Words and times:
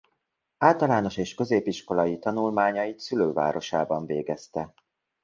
Általános 0.57 1.17
és 1.17 1.33
középiskolai 1.35 2.19
tanulmányait 2.19 2.99
szülővárosában 2.99 4.05
végezte. 4.05 4.73